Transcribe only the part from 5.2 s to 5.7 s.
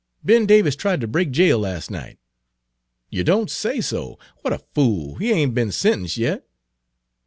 ain't